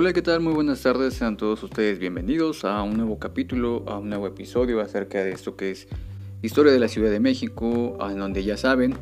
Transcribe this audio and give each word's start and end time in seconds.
Hola, 0.00 0.12
¿qué 0.12 0.22
tal? 0.22 0.38
Muy 0.38 0.52
buenas 0.52 0.80
tardes, 0.80 1.14
sean 1.14 1.36
todos 1.36 1.60
ustedes 1.64 1.98
bienvenidos 1.98 2.64
a 2.64 2.84
un 2.84 2.96
nuevo 2.96 3.18
capítulo, 3.18 3.82
a 3.88 3.98
un 3.98 4.08
nuevo 4.08 4.28
episodio 4.28 4.80
acerca 4.80 5.24
de 5.24 5.32
esto 5.32 5.56
que 5.56 5.72
es 5.72 5.88
Historia 6.40 6.72
de 6.72 6.78
la 6.78 6.86
Ciudad 6.86 7.10
de 7.10 7.18
México, 7.18 7.98
en 8.08 8.16
donde 8.16 8.44
ya 8.44 8.56
saben, 8.56 8.94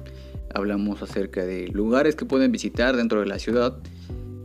hablamos 0.54 1.02
acerca 1.02 1.44
de 1.44 1.68
lugares 1.68 2.16
que 2.16 2.24
pueden 2.24 2.50
visitar 2.50 2.96
dentro 2.96 3.20
de 3.20 3.26
la 3.26 3.38
ciudad 3.38 3.76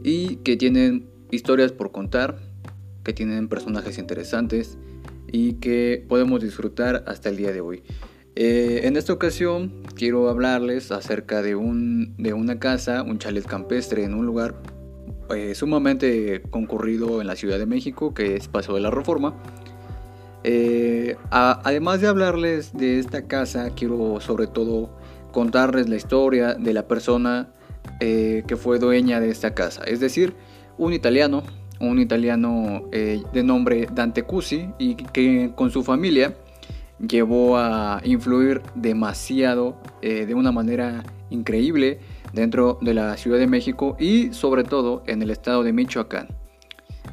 y 0.04 0.36
que 0.44 0.58
tienen 0.58 1.08
historias 1.32 1.72
por 1.72 1.94
contar, 1.94 2.38
que 3.06 3.14
tienen 3.14 3.48
personajes 3.48 3.98
interesantes 3.98 4.78
y 5.32 5.54
que 5.54 6.06
podemos 6.10 6.44
disfrutar 6.44 7.06
hasta 7.08 7.30
el 7.30 7.38
día 7.38 7.54
de 7.54 7.62
hoy. 7.62 7.82
Eh, 8.36 8.82
en 8.84 8.98
esta 8.98 9.14
ocasión 9.14 9.84
quiero 9.96 10.28
hablarles 10.28 10.92
acerca 10.92 11.42
de, 11.42 11.56
un, 11.56 12.14
de 12.18 12.34
una 12.34 12.60
casa, 12.60 13.04
un 13.04 13.20
chalet 13.20 13.46
campestre 13.46 14.04
en 14.04 14.16
un 14.16 14.26
lugar 14.26 14.81
eh, 15.34 15.56
sumamente 15.56 16.42
concurrido 16.50 17.22
en 17.22 17.28
la 17.28 17.36
Ciudad 17.36 17.58
de 17.58 17.66
México, 17.66 18.14
que 18.14 18.36
es 18.36 18.48
Paso 18.48 18.76
de 18.76 18.82
la 18.82 18.92
Reforma. 18.92 19.34
Eh, 20.44 21.16
además 21.30 22.02
de 22.02 22.08
hablarles 22.08 22.76
de 22.76 23.00
esta 23.00 23.24
casa, 23.28 23.70
quiero 23.76 24.20
sobre 24.20 24.48
todo 24.48 24.90
contarles 25.32 25.88
la 25.88 25.96
historia 25.96 26.56
de 26.56 26.74
la 26.74 26.88
persona 26.88 27.50
eh, 28.00 28.44
que 28.48 28.58
fue 28.58 28.80
dueña 28.80 29.20
de 29.20 29.30
esta 29.30 29.54
casa, 29.54 29.84
es 29.84 30.00
decir, 30.00 30.34
un 30.78 30.94
italiano, 30.94 31.44
un 31.80 32.00
italiano 32.00 32.84
de 32.92 33.44
nombre 33.44 33.88
Dante 33.92 34.24
Cusi 34.24 34.70
y 34.78 34.96
que 34.96 35.52
con 35.56 35.72
su 35.72 35.84
familia 35.84 36.36
llevó 37.00 37.58
a 37.58 38.02
influir 38.04 38.62
demasiado 38.76 39.78
de 40.02 40.34
una 40.34 40.52
manera 40.52 41.04
increíble 41.30 42.00
dentro 42.34 42.78
de 42.82 42.94
la 42.94 43.18
Ciudad 43.18 43.38
de 43.38 43.48
México 43.48 43.96
y 44.00 44.34
sobre 44.34 44.64
todo 44.64 45.04
en 45.08 45.22
el 45.22 45.30
estado 45.30 45.64
de 45.64 45.74
Michoacán. 45.74 46.30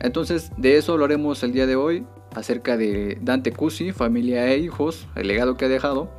Entonces 0.00 0.52
de 0.56 0.76
eso 0.76 0.92
hablaremos 0.92 1.42
el 1.42 1.52
día 1.52 1.66
de 1.66 1.76
hoy 1.76 2.06
acerca 2.34 2.76
de 2.76 3.18
Dante 3.20 3.52
Cusi, 3.52 3.92
familia 3.92 4.46
e 4.52 4.58
hijos, 4.58 5.08
el 5.16 5.28
legado 5.28 5.56
que 5.56 5.64
ha 5.64 5.68
dejado 5.68 6.10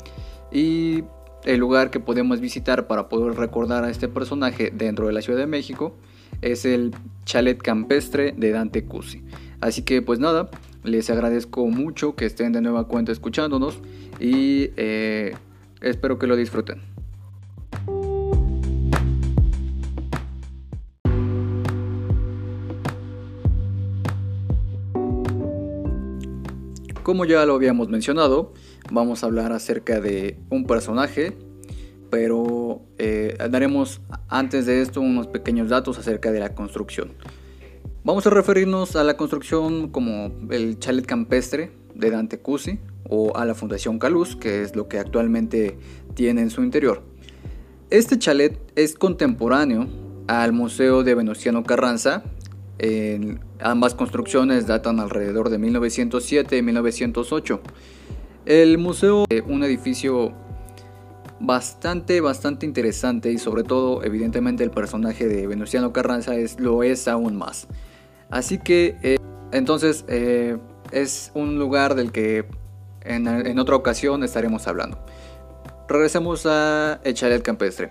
y 0.51 1.03
el 1.45 1.59
lugar 1.59 1.89
que 1.89 1.99
podemos 1.99 2.41
visitar 2.41 2.87
para 2.87 3.07
poder 3.07 3.37
recordar 3.37 3.83
a 3.83 3.89
este 3.89 4.07
personaje 4.07 4.71
dentro 4.73 5.07
de 5.07 5.13
la 5.13 5.21
Ciudad 5.21 5.39
de 5.39 5.47
México 5.47 5.95
es 6.41 6.65
el 6.65 6.93
chalet 7.25 7.57
campestre 7.61 8.33
de 8.35 8.51
Dante 8.51 8.85
Cusi. 8.85 9.23
Así 9.61 9.83
que 9.83 10.01
pues 10.01 10.19
nada, 10.19 10.49
les 10.83 11.09
agradezco 11.09 11.65
mucho 11.67 12.15
que 12.15 12.25
estén 12.25 12.51
de 12.53 12.61
nueva 12.61 12.87
cuenta 12.87 13.11
escuchándonos 13.11 13.79
y 14.19 14.71
eh, 14.77 15.35
espero 15.81 16.17
que 16.17 16.27
lo 16.27 16.35
disfruten. 16.35 16.81
Como 27.09 27.25
ya 27.25 27.43
lo 27.47 27.55
habíamos 27.55 27.89
mencionado, 27.89 28.53
vamos 28.91 29.23
a 29.23 29.25
hablar 29.25 29.51
acerca 29.51 29.99
de 29.99 30.37
un 30.51 30.67
personaje, 30.67 31.35
pero 32.11 32.83
eh, 32.99 33.35
daremos 33.49 33.99
antes 34.27 34.67
de 34.67 34.83
esto 34.83 35.01
unos 35.01 35.25
pequeños 35.25 35.69
datos 35.69 35.97
acerca 35.97 36.31
de 36.31 36.39
la 36.39 36.53
construcción. 36.53 37.13
Vamos 38.03 38.27
a 38.27 38.29
referirnos 38.29 38.95
a 38.95 39.03
la 39.03 39.17
construcción 39.17 39.89
como 39.89 40.31
el 40.51 40.77
chalet 40.77 41.03
campestre 41.03 41.71
de 41.95 42.11
Dante 42.11 42.41
Cusi 42.41 42.77
o 43.09 43.35
a 43.35 43.43
la 43.43 43.55
Fundación 43.55 43.97
Caluz, 43.97 44.35
que 44.35 44.61
es 44.61 44.75
lo 44.75 44.87
que 44.87 44.99
actualmente 44.99 45.79
tiene 46.13 46.41
en 46.41 46.51
su 46.51 46.61
interior. 46.61 47.01
Este 47.89 48.19
chalet 48.19 48.55
es 48.75 48.93
contemporáneo 48.93 49.87
al 50.27 50.53
Museo 50.53 51.01
de 51.01 51.15
Venustiano 51.15 51.63
Carranza, 51.63 52.21
en 52.77 53.39
ambas 53.61 53.95
construcciones 53.95 54.67
datan 54.67 54.99
alrededor 54.99 55.49
de 55.49 55.57
1907 55.57 56.57
y 56.57 56.61
1908. 56.61 57.61
El 58.45 58.77
museo 58.77 59.25
es 59.29 59.43
un 59.47 59.63
edificio 59.63 60.33
bastante, 61.39 62.21
bastante 62.21 62.65
interesante 62.65 63.31
y 63.31 63.37
sobre 63.37 63.63
todo, 63.63 64.03
evidentemente, 64.03 64.63
el 64.63 64.71
personaje 64.71 65.27
de 65.27 65.47
Venustiano 65.47 65.93
Carranza 65.93 66.35
es, 66.35 66.59
lo 66.59 66.83
es 66.83 67.07
aún 67.07 67.37
más. 67.37 67.67
Así 68.29 68.59
que, 68.59 68.97
eh, 69.03 69.17
entonces, 69.51 70.05
eh, 70.07 70.57
es 70.91 71.31
un 71.33 71.59
lugar 71.59 71.95
del 71.95 72.11
que 72.11 72.45
en, 73.01 73.27
en, 73.27 73.59
otra 73.59 73.75
ocasión 73.75 74.23
estaremos 74.23 74.67
hablando. 74.67 74.99
Regresemos 75.87 76.45
a 76.45 76.99
el 77.03 77.41
Campestre. 77.41 77.89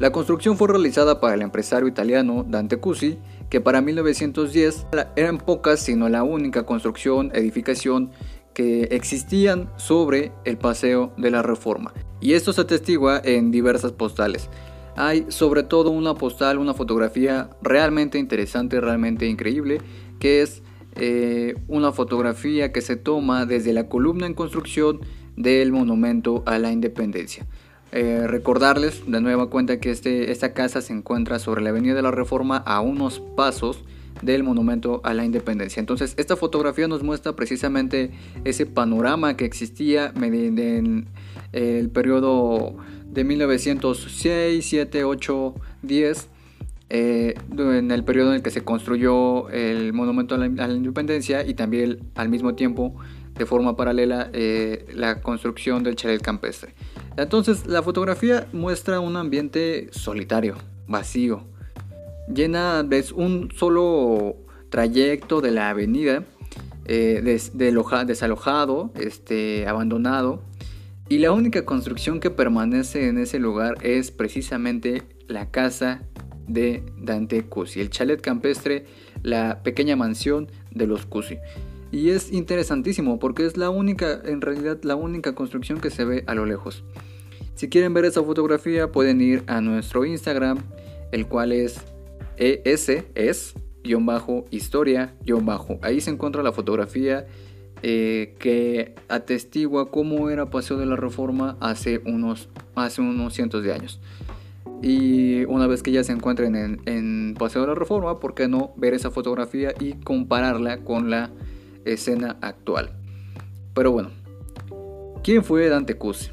La 0.00 0.12
construcción 0.12 0.56
fue 0.56 0.68
realizada 0.68 1.20
para 1.20 1.34
el 1.34 1.42
empresario 1.42 1.86
italiano 1.86 2.42
Dante 2.48 2.78
Cusi 2.78 3.18
que 3.50 3.60
para 3.60 3.82
1910 3.82 4.86
eran 5.14 5.36
pocas, 5.36 5.78
sino 5.80 6.08
la 6.08 6.22
única 6.22 6.64
construcción, 6.64 7.30
edificación 7.34 8.10
que 8.54 8.84
existían 8.92 9.70
sobre 9.76 10.32
el 10.46 10.56
Paseo 10.56 11.12
de 11.18 11.30
la 11.30 11.42
Reforma. 11.42 11.92
Y 12.18 12.32
esto 12.32 12.54
se 12.54 12.62
atestigua 12.62 13.20
en 13.22 13.50
diversas 13.50 13.92
postales. 13.92 14.48
Hay 14.96 15.26
sobre 15.28 15.64
todo 15.64 15.90
una 15.90 16.14
postal, 16.14 16.56
una 16.56 16.72
fotografía 16.72 17.50
realmente 17.60 18.18
interesante, 18.18 18.80
realmente 18.80 19.26
increíble, 19.26 19.82
que 20.18 20.40
es 20.40 20.62
eh, 20.96 21.56
una 21.68 21.92
fotografía 21.92 22.72
que 22.72 22.80
se 22.80 22.96
toma 22.96 23.44
desde 23.44 23.74
la 23.74 23.86
columna 23.86 24.24
en 24.24 24.32
construcción 24.32 25.00
del 25.36 25.72
monumento 25.72 26.42
a 26.46 26.58
la 26.58 26.72
independencia. 26.72 27.46
Eh, 27.92 28.26
recordarles 28.28 29.02
de 29.10 29.20
nueva 29.20 29.50
cuenta 29.50 29.80
que 29.80 29.90
este, 29.90 30.30
esta 30.30 30.52
casa 30.52 30.80
se 30.80 30.92
encuentra 30.92 31.40
sobre 31.40 31.60
la 31.60 31.70
Avenida 31.70 31.94
de 31.94 32.02
la 32.02 32.12
Reforma 32.12 32.58
a 32.58 32.80
unos 32.80 33.20
pasos 33.36 33.82
del 34.22 34.44
Monumento 34.44 35.00
a 35.02 35.12
la 35.12 35.24
Independencia. 35.24 35.80
Entonces, 35.80 36.14
esta 36.16 36.36
fotografía 36.36 36.86
nos 36.86 37.02
muestra 37.02 37.34
precisamente 37.34 38.12
ese 38.44 38.66
panorama 38.66 39.36
que 39.36 39.44
existía 39.44 40.12
en 40.14 41.08
el 41.52 41.90
periodo 41.90 42.76
de 43.06 43.24
1906, 43.24 44.64
7, 44.64 45.04
8, 45.04 45.54
10, 45.82 46.28
en 46.90 47.90
el 47.90 48.04
periodo 48.04 48.30
en 48.30 48.36
el 48.36 48.42
que 48.42 48.50
se 48.50 48.62
construyó 48.62 49.48
el 49.50 49.92
Monumento 49.92 50.34
a 50.34 50.38
la, 50.38 50.46
Independencia 50.46 51.44
y 51.46 51.54
también 51.54 51.98
al 52.14 52.28
mismo 52.28 52.54
tiempo, 52.54 52.94
de 53.34 53.46
forma 53.46 53.74
paralela, 53.74 54.30
eh, 54.32 54.86
la 54.94 55.20
construcción 55.22 55.82
del 55.82 55.96
chalet 55.96 56.20
campestre. 56.20 56.74
Entonces 57.16 57.66
la 57.66 57.82
fotografía 57.82 58.46
muestra 58.52 59.00
un 59.00 59.16
ambiente 59.16 59.88
solitario, 59.92 60.56
vacío, 60.86 61.44
llena 62.32 62.82
de 62.82 63.04
un 63.14 63.50
solo 63.56 64.36
trayecto 64.70 65.40
de 65.40 65.50
la 65.50 65.70
avenida, 65.70 66.24
eh, 66.86 67.20
desalojado, 67.52 68.92
este, 68.98 69.66
abandonado, 69.66 70.42
y 71.08 71.18
la 71.18 71.32
única 71.32 71.64
construcción 71.64 72.20
que 72.20 72.30
permanece 72.30 73.08
en 73.08 73.18
ese 73.18 73.38
lugar 73.40 73.74
es 73.82 74.12
precisamente 74.12 75.02
la 75.26 75.50
casa 75.50 76.02
de 76.46 76.84
Dante 76.96 77.42
Cusi, 77.44 77.80
el 77.80 77.90
chalet 77.90 78.20
campestre, 78.20 78.86
la 79.22 79.62
pequeña 79.62 79.96
mansión 79.96 80.48
de 80.70 80.86
los 80.86 81.06
Cusi. 81.06 81.38
Y 81.92 82.10
es 82.10 82.32
interesantísimo 82.32 83.18
porque 83.18 83.46
es 83.46 83.56
la 83.56 83.70
única, 83.70 84.20
en 84.24 84.40
realidad, 84.40 84.78
la 84.82 84.94
única 84.96 85.34
construcción 85.34 85.80
que 85.80 85.90
se 85.90 86.04
ve 86.04 86.24
a 86.26 86.34
lo 86.34 86.46
lejos. 86.46 86.84
Si 87.54 87.68
quieren 87.68 87.92
ver 87.92 88.04
esa 88.04 88.22
fotografía 88.22 88.92
pueden 88.92 89.20
ir 89.20 89.42
a 89.46 89.60
nuestro 89.60 90.04
Instagram, 90.04 90.58
el 91.12 91.26
cual 91.26 91.52
es 91.52 91.84
es 93.14 93.54
bajo 94.00 94.46
historia 94.50 95.14
bajo. 95.40 95.78
Ahí 95.82 96.00
se 96.00 96.10
encuentra 96.10 96.42
la 96.42 96.52
fotografía 96.52 97.26
eh, 97.82 98.34
que 98.38 98.94
atestigua 99.08 99.90
cómo 99.90 100.30
era 100.30 100.50
Paseo 100.50 100.76
de 100.76 100.86
la 100.86 100.96
Reforma 100.96 101.56
hace 101.60 102.00
unos, 102.04 102.48
hace 102.74 103.00
unos 103.00 103.34
cientos 103.34 103.62
de 103.62 103.72
años. 103.72 104.00
Y 104.82 105.44
una 105.44 105.66
vez 105.66 105.82
que 105.82 105.92
ya 105.92 106.04
se 106.04 106.12
encuentren 106.12 106.56
en, 106.56 106.80
en 106.86 107.34
Paseo 107.38 107.62
de 107.62 107.68
la 107.68 107.74
Reforma, 107.74 108.20
¿por 108.20 108.34
qué 108.34 108.48
no 108.48 108.72
ver 108.76 108.94
esa 108.94 109.10
fotografía 109.10 109.74
y 109.78 109.94
compararla 109.94 110.78
con 110.78 111.10
la 111.10 111.30
escena 111.84 112.38
actual. 112.40 112.90
Pero 113.74 113.92
bueno, 113.92 114.10
¿quién 115.22 115.44
fue 115.44 115.68
Dante 115.68 115.96
Cusi? 115.96 116.30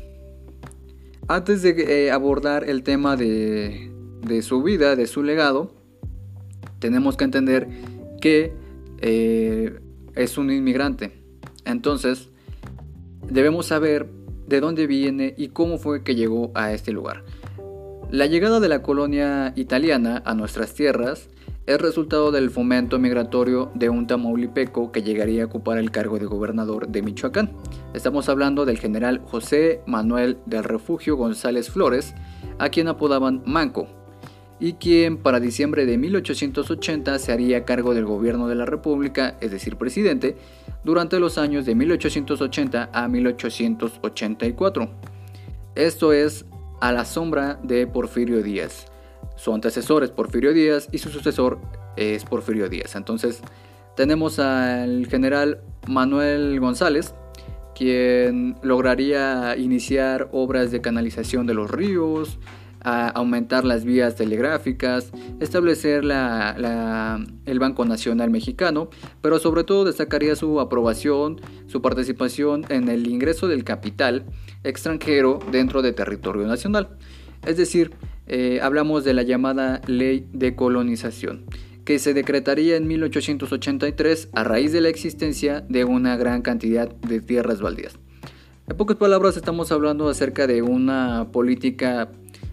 Antes 1.28 1.62
de 1.62 2.06
eh, 2.06 2.12
abordar 2.12 2.70
el 2.70 2.84
tema 2.84 3.18
de, 3.18 3.92
su 4.42 4.64
vida, 4.64 4.96
de 4.96 5.08
su 5.08 5.24
legado, 5.24 5.74
tenemos 6.80 7.18
que 7.18 7.26
entender 7.26 7.68
que 8.22 8.54
eh, 9.00 9.80
es 10.16 10.38
un 10.38 10.52
inmigrante. 10.52 11.12
Entonces, 11.66 12.30
debemos 13.30 13.66
saber 13.66 14.08
de 14.48 14.62
dónde 14.62 14.88
viene 14.88 15.34
y 15.38 15.50
cómo 15.50 15.78
fue 15.78 16.04
que 16.04 16.16
llegó 16.16 16.52
a 16.56 16.72
este 16.72 16.94
lugar. 16.94 17.24
La 18.10 18.26
llegada 18.26 18.62
de 18.62 18.70
la 18.70 18.82
colonia 18.82 19.52
italiana 19.58 20.24
a 20.26 20.34
nuestras 20.34 20.74
tierras 20.74 21.28
es 21.68 21.82
resultado 21.82 22.32
del 22.32 22.50
fomento 22.50 22.98
migratorio 22.98 23.70
de 23.76 23.90
un 23.90 24.08
tamaulipeco 24.08 24.94
que 24.94 25.04
llegaría 25.04 25.44
a 25.44 25.46
ocupar 25.48 25.78
el 25.78 25.92
cargo 25.92 26.18
de 26.18 26.26
gobernador 26.26 26.88
de 26.88 27.02
Michoacán. 27.02 27.52
Estamos 27.94 28.30
hablando 28.30 28.64
del 28.66 28.80
general 28.80 29.20
José 29.26 29.82
Manuel 29.86 30.38
del 30.46 30.64
Refugio 30.64 31.18
González 31.18 31.70
Flores, 31.70 32.16
a 32.58 32.70
quien 32.70 32.88
apodaban 32.88 33.44
Manco. 33.46 33.88
y 34.60 34.74
quien 34.74 35.18
para 35.18 35.40
diciembre 35.40 35.86
de 35.86 36.00
1880 36.00 37.20
se 37.20 37.32
haría 37.32 37.64
cargo 37.64 37.94
del 37.94 38.06
gobierno 38.06 38.48
de 38.48 38.56
la 38.56 38.66
República, 38.66 39.38
es 39.40 39.52
decir, 39.52 39.76
presidente, 39.76 40.36
durante 40.84 41.20
los 41.20 41.38
años 41.38 41.68
de 41.68 41.76
1880 41.76 42.90
a 42.92 43.08
1884. 43.08 44.90
Esto 45.76 46.12
es 46.12 46.46
a 46.82 46.92
la 46.92 47.06
sombra 47.06 47.60
de 47.62 47.86
Porfirio 47.86 48.42
Díaz. 48.42 48.88
Su 49.38 49.54
antecesor 49.54 50.04
es 50.04 50.10
Porfirio 50.10 50.52
Díaz 50.52 50.90
y 50.92 50.98
su 50.98 51.10
sucesor 51.10 51.60
es 51.96 52.26
Porfirio 52.26 52.68
Díaz. 52.68 52.96
Entonces 52.96 53.42
tenemos 53.96 54.40
al 54.40 55.08
general 55.08 55.62
Manuel 55.88 56.60
González, 56.60 57.14
quien 57.76 58.58
lograría 58.64 59.56
iniciar 59.56 60.28
obras 60.32 60.72
de 60.72 60.82
canalización 60.82 61.46
de 61.46 61.54
los 61.54 61.72
ríos, 61.72 62.40
aumentar 62.82 63.66
las 63.66 63.84
vías 63.86 64.16
telegráficas, 64.16 65.12
establecer 65.40 66.04
el 66.04 67.60
Banco 67.60 67.86
Nacional 67.86 68.30
Mexicano, 68.30 68.90
pero 69.22 69.40
sobre 69.40 69.64
todo 69.64 69.86
destacaría 69.86 70.36
su 70.36 70.60
aprobación, 70.60 71.42
su 71.68 71.82
participación 71.82 72.66
en 72.70 72.90
el 72.90 73.08
ingreso 73.08 73.48
del 73.48 73.64
capital 73.64 74.26
extranjero 74.64 75.40
dentro 75.52 75.82
de 75.82 75.92
territorio 75.92 76.48
nacional. 76.48 76.98
Es 77.46 77.58
decir, 77.58 77.92
eh, 78.28 78.60
hablamos 78.62 79.04
de 79.04 79.14
la 79.14 79.24
llamada 79.24 79.82
Ley 79.88 80.28
de 80.34 80.56
Colonización, 80.56 81.46
que 81.86 82.00
se 82.00 82.14
decretaría 82.14 82.76
en 82.76 82.88
1883 82.88 84.30
a 84.34 84.44
raíz 84.44 84.74
de 84.74 84.82
la 84.82 84.90
existencia 84.90 85.62
de 85.70 85.86
una 85.86 86.18
gran 86.18 86.42
cantidad 86.42 86.90
de 86.90 87.22
tierras 87.22 87.62
baldías. 87.62 87.98
En 88.68 88.76
pocas 88.76 88.98
palabras 88.98 89.38
estamos 89.38 89.72
hablando 89.72 90.10
acerca 90.10 90.46
de 90.46 90.62
una 90.62 91.30
política 91.32 92.12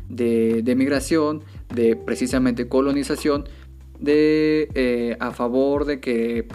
de, 0.09 0.75
migración, 0.77 1.43
de 1.75 1.97
precisamente 1.97 2.69
colonización, 2.69 3.49
de, 3.99 4.69
eh, 4.75 5.17
a 5.19 5.33
favor 5.33 5.87
de 5.87 5.99
que 5.99 6.47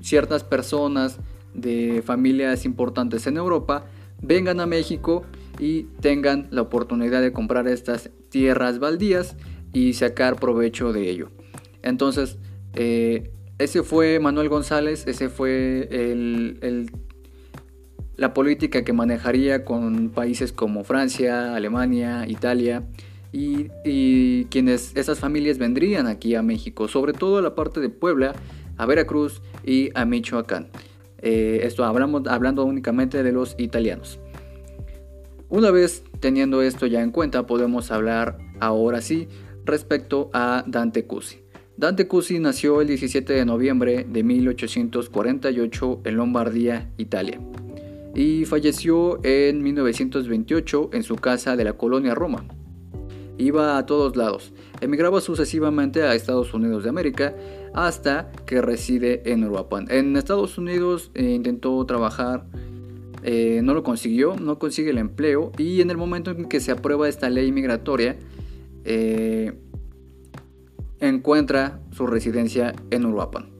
ciertas 0.00 0.44
personas 0.44 1.18
de 1.52 2.02
familias 2.04 2.64
importantes 2.64 3.26
en 3.26 3.38
Europa 3.38 3.86
vengan 4.22 4.60
a 4.60 4.66
México 4.66 5.24
y 5.58 5.84
tengan 6.00 6.48
la 6.50 6.62
oportunidad 6.62 7.20
de 7.20 7.32
comprar 7.32 7.68
estas 7.68 8.10
tierras 8.28 8.78
baldías 8.78 9.36
y 9.72 9.94
sacar 9.94 10.36
provecho 10.36 10.92
de 10.92 11.10
ello. 11.10 11.30
Entonces, 11.82 12.38
eh, 12.74 13.30
ese 13.58 13.82
fue 13.82 14.20
Manuel 14.20 14.48
González, 14.48 15.06
ese 15.06 15.28
fue 15.28 15.88
la 18.16 18.34
política 18.34 18.84
que 18.84 18.92
manejaría 18.92 19.64
con 19.64 20.10
países 20.10 20.52
como 20.52 20.84
Francia, 20.84 21.54
Alemania, 21.54 22.24
Italia 22.28 22.84
y, 23.32 24.44
quienes 24.46 24.96
esas 24.96 25.18
familias 25.18 25.58
vendrían 25.58 26.06
aquí 26.06 26.34
a 26.34 26.42
México, 26.42 26.88
sobre 26.88 27.12
todo 27.12 27.38
a 27.38 27.42
la 27.42 27.54
parte 27.54 27.80
de 27.80 27.88
Puebla, 27.88 28.34
a 28.76 28.86
Veracruz 28.86 29.42
y 29.64 29.90
a 29.94 30.04
Michoacán. 30.04 30.68
Eh, 31.20 31.60
esto 31.64 31.84
hablamos, 31.84 32.26
hablando 32.28 32.64
únicamente 32.64 33.22
de 33.22 33.32
los 33.32 33.56
italianos. 33.58 34.20
Una 35.50 35.70
vez 35.70 36.04
teniendo 36.20 36.60
esto 36.60 36.86
ya 36.86 37.02
en 37.02 37.10
cuenta, 37.10 37.46
podemos 37.46 37.90
hablar 37.90 38.38
ahora 38.60 39.00
sí 39.00 39.28
respecto 39.64 40.28
a 40.34 40.62
Dante 40.66 41.06
Cusi. 41.06 41.38
Dante 41.78 42.06
Cusi 42.06 42.38
nació 42.38 42.82
el 42.82 42.88
17 42.88 43.32
de 43.32 43.44
noviembre 43.46 44.04
de 44.06 44.22
1848 44.24 46.00
en 46.04 46.16
Lombardía, 46.16 46.90
Italia, 46.98 47.40
y 48.14 48.44
falleció 48.44 49.20
en 49.24 49.62
1928 49.62 50.90
en 50.92 51.02
su 51.02 51.16
casa 51.16 51.56
de 51.56 51.64
la 51.64 51.74
colonia 51.74 52.14
Roma. 52.14 52.44
Iba 53.38 53.78
a 53.78 53.86
todos 53.86 54.16
lados, 54.16 54.52
emigraba 54.82 55.22
sucesivamente 55.22 56.02
a 56.02 56.14
Estados 56.14 56.52
Unidos 56.52 56.82
de 56.82 56.90
América 56.90 57.34
hasta 57.72 58.32
que 58.44 58.60
reside 58.60 59.32
en 59.32 59.44
Uruapan. 59.44 59.86
En 59.88 60.16
Estados 60.16 60.58
Unidos 60.58 61.10
eh, 61.14 61.30
intentó 61.30 61.86
trabajar 61.86 62.44
eh, 63.22 63.60
no 63.62 63.74
lo 63.74 63.82
consiguió, 63.82 64.36
no 64.36 64.58
consigue 64.58 64.90
el 64.90 64.98
empleo 64.98 65.52
y 65.58 65.80
en 65.80 65.90
el 65.90 65.96
momento 65.96 66.30
en 66.30 66.46
que 66.46 66.60
se 66.60 66.70
aprueba 66.70 67.08
esta 67.08 67.30
ley 67.30 67.50
migratoria, 67.52 68.16
eh, 68.84 69.52
encuentra 71.00 71.80
su 71.92 72.06
residencia 72.06 72.74
en 72.90 73.06
Uruapan, 73.06 73.50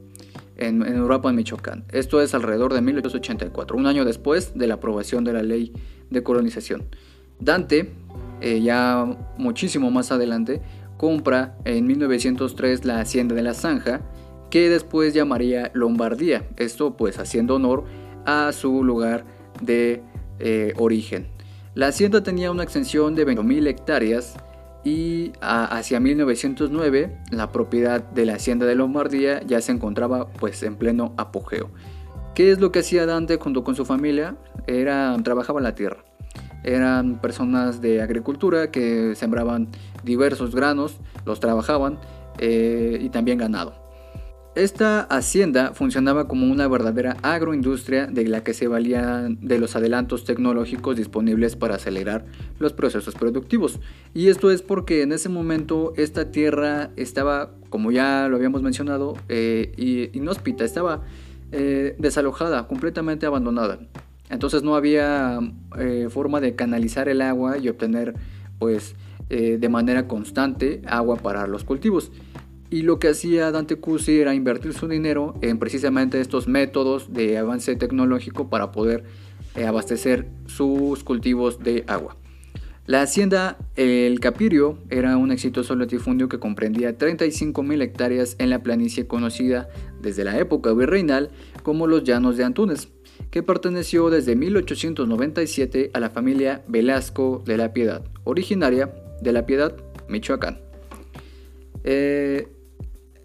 en, 0.57 0.85
en, 0.85 1.01
Uruapan, 1.01 1.35
Michoacán. 1.35 1.85
Esto 1.91 2.21
es 2.21 2.33
alrededor 2.33 2.73
de 2.73 2.81
1884, 2.81 3.77
un 3.77 3.85
año 3.85 4.05
después 4.05 4.57
de 4.57 4.67
la 4.67 4.75
aprobación 4.75 5.23
de 5.23 5.33
la 5.33 5.43
ley 5.43 5.73
de 6.09 6.23
colonización. 6.23 6.85
Dante, 7.39 7.91
eh, 8.41 8.61
ya 8.61 9.05
muchísimo 9.37 9.91
más 9.91 10.11
adelante, 10.11 10.61
compra 10.97 11.57
en 11.63 11.87
1903 11.87 12.85
la 12.85 12.99
hacienda 12.99 13.35
de 13.35 13.43
la 13.43 13.53
Zanja, 13.53 14.01
que 14.49 14.69
después 14.69 15.13
llamaría 15.13 15.71
Lombardía, 15.73 16.47
esto 16.57 16.97
pues 16.97 17.19
haciendo 17.19 17.55
honor 17.55 17.85
a 18.25 18.51
su 18.51 18.83
lugar 18.83 19.25
de 19.61 20.01
eh, 20.39 20.73
origen. 20.77 21.27
La 21.75 21.87
hacienda 21.87 22.23
tenía 22.23 22.51
una 22.51 22.63
extensión 22.63 23.15
de 23.15 23.25
20.000 23.25 23.67
hectáreas 23.67 24.35
y 24.83 25.33
hacia 25.41 25.99
1909 25.99 27.17
la 27.31 27.51
propiedad 27.51 28.01
de 28.01 28.25
la 28.25 28.35
hacienda 28.35 28.65
de 28.65 28.75
Lombardía 28.75 29.41
ya 29.43 29.61
se 29.61 29.71
encontraba 29.71 30.27
pues 30.27 30.63
en 30.63 30.75
pleno 30.75 31.13
apogeo. 31.17 31.69
¿Qué 32.33 32.51
es 32.51 32.59
lo 32.59 32.71
que 32.71 32.79
hacía 32.79 33.05
Dante 33.05 33.37
junto 33.37 33.63
con 33.63 33.75
su 33.75 33.85
familia? 33.85 34.37
Era, 34.67 35.15
trabajaba 35.23 35.59
la 35.59 35.75
tierra. 35.75 36.05
Eran 36.63 37.19
personas 37.19 37.81
de 37.81 38.01
agricultura 38.01 38.71
que 38.71 39.15
sembraban 39.15 39.69
diversos 40.03 40.55
granos, 40.55 40.97
los 41.25 41.39
trabajaban 41.39 41.99
eh, 42.37 42.99
y 43.01 43.09
también 43.09 43.37
ganado. 43.37 43.88
Esta 44.55 45.01
hacienda 45.01 45.73
funcionaba 45.75 46.27
como 46.27 46.51
una 46.51 46.67
verdadera 46.67 47.17
agroindustria 47.21 48.07
de 48.07 48.27
la 48.27 48.43
que 48.43 48.55
se 48.55 48.67
valían 48.67 49.37
de 49.41 49.59
los 49.59 49.75
adelantos 49.75 50.25
tecnológicos 50.25 50.97
disponibles 50.97 51.55
para 51.55 51.75
acelerar 51.75 52.25
los 52.57 52.73
procesos 52.73 53.13
productivos. 53.13 53.79
Y 54.15 54.27
esto 54.27 54.49
es 54.49 54.63
porque 54.63 55.03
en 55.03 55.11
ese 55.11 55.29
momento 55.29 55.93
esta 55.97 56.31
tierra 56.31 56.89
estaba, 56.95 57.51
como 57.69 57.91
ya 57.91 58.27
lo 58.27 58.37
habíamos 58.37 58.63
mencionado, 58.63 59.15
eh, 59.29 60.09
inhóspita, 60.13 60.65
estaba 60.65 61.03
eh, 61.51 61.95
desalojada, 61.99 62.67
completamente 62.67 63.27
abandonada. 63.27 63.79
Entonces 64.31 64.63
no 64.63 64.75
había 64.75 65.39
eh, 65.77 66.07
forma 66.09 66.41
de 66.41 66.55
canalizar 66.55 67.07
el 67.07 67.21
agua 67.21 67.59
y 67.59 67.69
obtener 67.69 68.15
pues 68.57 68.95
de 69.29 69.69
manera 69.69 70.07
constante 70.07 70.81
agua 70.87 71.17
para 71.17 71.45
los 71.45 71.63
cultivos. 71.63 72.11
Y 72.71 72.83
lo 72.83 72.99
que 72.99 73.09
hacía 73.09 73.51
Dante 73.51 73.77
Cusi 73.77 74.19
era 74.19 74.35
invertir 74.35 74.73
su 74.73 74.87
dinero 74.87 75.35
en 75.41 75.57
precisamente 75.57 76.21
estos 76.21 76.47
métodos 76.47 77.13
de 77.13 77.37
avance 77.37 77.75
tecnológico 77.75 78.49
para 78.49 78.71
poder 78.71 79.03
eh, 79.55 79.65
abastecer 79.65 80.27
sus 80.45 81.03
cultivos 81.03 81.59
de 81.63 81.83
agua. 81.87 82.15
La 82.85 83.03
hacienda 83.03 83.57
El 83.75 84.19
Capirio 84.19 84.79
era 84.89 85.15
un 85.17 85.31
exitoso 85.31 85.75
latifundio 85.75 86.27
que 86.27 86.39
comprendía 86.39 86.97
35.000 86.97 87.83
hectáreas 87.83 88.35
en 88.39 88.49
la 88.49 88.63
planicie 88.63 89.05
conocida 89.05 89.69
desde 90.01 90.23
la 90.23 90.39
época 90.39 90.73
virreinal 90.73 91.29
como 91.61 91.85
los 91.85 92.03
Llanos 92.03 92.35
de 92.35 92.45
Antunes, 92.45 92.89
que 93.29 93.43
perteneció 93.43 94.09
desde 94.09 94.35
1897 94.35 95.91
a 95.93 95.99
la 95.99 96.09
familia 96.09 96.63
Velasco 96.67 97.43
de 97.45 97.57
la 97.57 97.73
Piedad, 97.73 98.03
originaria 98.23 98.91
de 99.21 99.33
la 99.33 99.45
Piedad, 99.45 99.75
Michoacán. 100.07 100.59
Eh, 101.83 102.47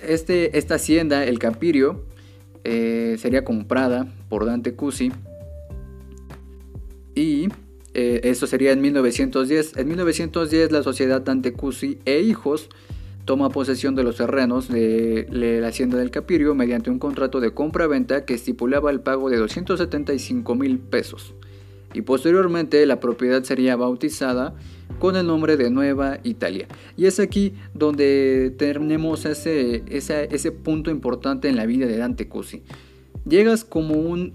este, 0.09 0.59
esta 0.59 0.77
hacienda, 0.77 1.25
el 1.25 1.39
Campirio, 1.39 2.05
eh, 2.65 3.17
sería 3.19 3.45
comprada 3.45 4.07
por 4.29 4.47
Dante 4.47 4.75
Cusi 4.75 5.13
y 7.15 7.49
eh, 7.93 8.21
eso 8.25 8.47
sería 8.47 8.73
en 8.73 8.81
1910. 8.81 9.77
En 9.77 9.89
1910 9.89 10.73
la 10.73 10.83
sociedad 10.83 11.21
Dante 11.21 11.53
Cusi 11.53 11.99
e 12.05 12.21
hijos 12.21 12.69
toma 13.25 13.51
posesión 13.51 13.95
de 13.95 14.03
los 14.03 14.17
terrenos 14.17 14.69
de, 14.69 15.27
la 15.31 15.69
hacienda 15.69 15.97
del 15.99 16.11
Capirio 16.11 16.55
mediante 16.55 16.91
un 16.91 16.99
contrato 16.99 17.41
de 17.41 17.53
compra-venta 17.53 18.25
que 18.25 18.35
estipulaba 18.35 18.91
el 18.91 19.01
pago 19.01 19.31
de 19.31 19.39
275 19.39 20.55
mil 20.55 20.79
pesos 20.79 21.35
y 21.95 22.03
posteriormente 22.03 22.85
la 22.87 23.01
propiedad 23.01 23.43
sería 23.45 23.77
bautizada 23.77 24.55
con 24.99 25.17
el 25.17 25.27
nombre 25.27 25.57
de 25.57 25.71
Nueva 25.71 26.19
Italia. 26.23 26.67
Y 26.97 27.07
es 27.07 27.21
aquí 27.21 27.55
donde 27.75 28.55
tenemos 28.57 29.25
ese, 29.25 29.83
ese, 29.89 30.53
punto 30.53 30.91
importante 30.91 31.49
en 31.49 31.57
la 31.57 31.67
vida 31.67 31.87
de 31.87 31.97
Dante 31.97 32.29
Cusi. 32.29 32.63
Llegas 33.27 33.65
como 33.65 33.95
un 33.95 34.33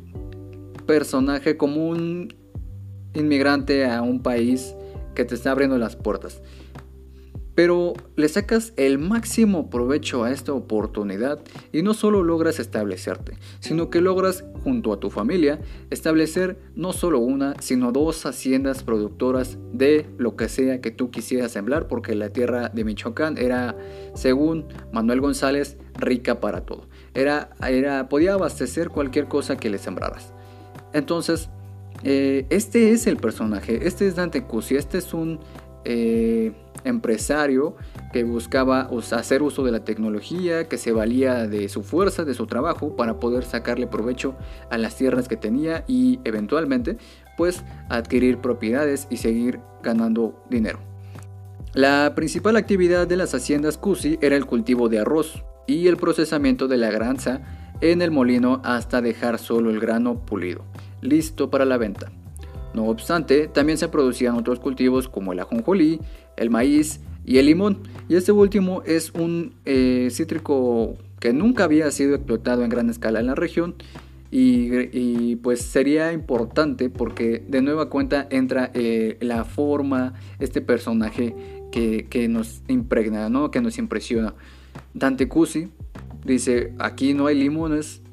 personaje, 0.85 1.57
como 1.57 1.87
un 1.87 2.33
inmigrante 3.13 3.85
a 3.85 4.01
un 4.01 4.21
país 4.21 4.75
que 5.15 5.25
te 5.25 5.35
está 5.35 5.51
abriendo 5.51 5.77
las 5.77 5.95
puertas. 5.95 6.41
Pero 7.59 7.91
le 8.15 8.29
sacas 8.29 8.71
el 8.77 8.99
máximo 8.99 9.69
provecho 9.69 10.23
a 10.23 10.31
esta 10.31 10.53
oportunidad 10.53 11.41
y 11.73 11.81
no 11.81 11.93
solo 11.93 12.23
logras 12.23 12.57
establecerte, 12.57 13.33
sino 13.59 13.89
que 13.89 13.99
logras 13.99 14.45
junto 14.63 14.93
a 14.93 15.01
tu 15.01 15.09
familia 15.09 15.59
establecer 15.89 16.57
no 16.75 16.93
solo 16.93 17.19
una, 17.19 17.55
sino 17.59 17.91
dos 17.91 18.25
haciendas 18.25 18.83
productoras 18.83 19.57
de 19.73 20.05
lo 20.17 20.37
que 20.37 20.47
sea 20.47 20.79
que 20.79 20.91
tú 20.91 21.11
quisieras 21.11 21.51
sembrar, 21.51 21.89
porque 21.89 22.15
la 22.15 22.29
tierra 22.29 22.69
de 22.69 22.85
Michoacán 22.85 23.37
era, 23.37 23.75
según 24.13 24.63
Manuel 24.93 25.19
González, 25.19 25.75
rica 25.95 26.39
para 26.39 26.61
todo. 26.61 26.87
Era, 27.13 27.49
era, 27.67 28.07
podía 28.07 28.35
abastecer 28.35 28.87
cualquier 28.87 29.25
cosa 29.27 29.57
que 29.57 29.69
le 29.69 29.79
sembraras. 29.79 30.33
Entonces, 30.93 31.49
eh, 32.05 32.45
este 32.51 32.91
es 32.91 33.05
el 33.05 33.17
personaje, 33.17 33.85
este 33.85 34.07
es 34.07 34.15
Dante 34.15 34.45
Cusi, 34.45 34.77
este 34.77 34.99
es 34.99 35.13
un... 35.13 35.41
Eh, 35.83 36.53
empresario 36.83 37.75
que 38.13 38.23
buscaba 38.23 38.89
hacer 39.11 39.41
uso 39.41 39.63
de 39.63 39.71
la 39.71 39.83
tecnología, 39.83 40.67
que 40.67 40.77
se 40.77 40.91
valía 40.91 41.47
de 41.47 41.69
su 41.69 41.83
fuerza, 41.83 42.25
de 42.25 42.33
su 42.33 42.47
trabajo, 42.47 42.95
para 42.95 43.19
poder 43.19 43.43
sacarle 43.43 43.87
provecho 43.87 44.35
a 44.69 44.77
las 44.77 44.95
tierras 44.95 45.27
que 45.27 45.37
tenía 45.37 45.83
y 45.87 46.19
eventualmente 46.23 46.97
pues 47.37 47.63
adquirir 47.89 48.39
propiedades 48.39 49.07
y 49.09 49.17
seguir 49.17 49.59
ganando 49.81 50.43
dinero. 50.49 50.79
La 51.73 52.13
principal 52.15 52.55
actividad 52.55 53.07
de 53.07 53.15
las 53.15 53.33
haciendas 53.33 53.77
Cusi 53.77 54.17
era 54.21 54.35
el 54.35 54.45
cultivo 54.45 54.89
de 54.89 54.99
arroz 54.99 55.43
y 55.67 55.87
el 55.87 55.97
procesamiento 55.97 56.67
de 56.67 56.77
la 56.77 56.89
granza 56.89 57.41
en 57.79 58.01
el 58.01 58.11
molino 58.11 58.61
hasta 58.65 59.01
dejar 59.01 59.39
solo 59.39 59.69
el 59.69 59.79
grano 59.79 60.25
pulido, 60.25 60.65
listo 61.01 61.49
para 61.49 61.65
la 61.65 61.77
venta. 61.77 62.11
No 62.73 62.85
obstante, 62.85 63.47
también 63.47 63.77
se 63.77 63.87
producían 63.87 64.35
otros 64.35 64.59
cultivos 64.59 65.07
como 65.07 65.33
el 65.33 65.39
ajonjolí, 65.39 65.99
el 66.37 66.49
maíz 66.49 67.01
y 67.25 67.37
el 67.37 67.47
limón. 67.47 67.79
Y 68.07 68.15
este 68.15 68.31
último 68.31 68.83
es 68.85 69.11
un 69.11 69.55
eh, 69.65 70.09
cítrico 70.11 70.97
que 71.19 71.33
nunca 71.33 71.63
había 71.65 71.89
sido 71.91 72.15
explotado 72.15 72.63
en 72.63 72.69
gran 72.69 72.89
escala 72.89 73.19
en 73.19 73.27
la 73.27 73.35
región. 73.35 73.75
Y, 74.31 75.37
pues 75.37 75.61
sería 75.61 76.13
importante 76.13 76.91
porque 76.91 77.43
de 77.47 77.63
nueva 77.63 77.89
cuenta 77.89 78.27
entra 78.29 78.69
eh, 78.75 79.17
la 79.21 79.43
forma, 79.43 80.13
este 80.37 80.61
personaje 80.61 81.35
que, 81.71 82.05
que, 82.07 82.27
nos 82.27 82.61
impregna, 82.67 83.29
¿no? 83.29 83.49
que 83.49 83.59
nos 83.59 83.79
impresiona. 83.79 84.35
Dante 84.93 85.27
Cusi 85.27 85.69
dice, 86.25 86.73
aquí 86.77 87.15
no 87.15 87.25
hay 87.25 87.39
limones, 87.39 88.03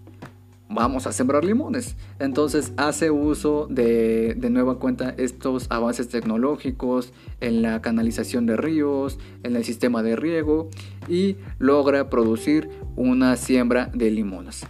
vamos 0.68 1.06
a 1.06 1.12
sembrar 1.12 1.44
limones. 1.44 1.96
Entonces 2.18 2.73
hace 2.76 3.11
uso 3.11 3.66
de, 3.70 4.35
de 4.35 4.50
nueva 4.50 4.78
cuenta 4.78 5.14
estos 5.16 5.66
avances 5.70 6.08
tecnológicos 6.08 7.12
en 7.40 7.62
la 7.62 7.80
canalización 7.82 8.46
de 8.46 8.56
ríos, 8.56 9.18
en 9.42 9.56
el 9.56 9.64
sistema 9.64 10.02
de 10.02 10.16
riego 10.16 10.70
y 11.08 11.37
logra 11.58 12.11
producir 12.11 12.68
una 12.96 13.37
siembra 13.37 13.90
de 13.94 14.11
limones. 14.11 14.66